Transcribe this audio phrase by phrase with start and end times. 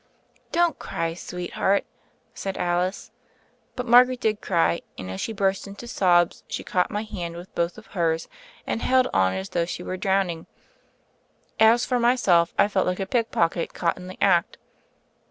[0.51, 1.85] "Don't cry, sweetheart,"
[2.33, 3.11] said Alice.
[3.75, 7.53] But Margaret did cry, and as she burst into sobs she caught my hand with
[7.53, 8.27] both of hers
[8.65, 10.47] and held on as though she were drowning.
[11.59, 14.57] As for myself, I felt like a pickpocket caught in the act.